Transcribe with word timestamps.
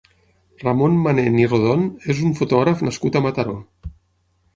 Ramon 0.61 0.95
Manent 1.01 1.35
i 1.41 1.45
Rodon 1.51 1.83
és 2.13 2.21
un 2.29 2.33
fotògraf 2.39 2.81
nascut 2.87 3.19
a 3.19 3.23
Mataró. 3.27 3.55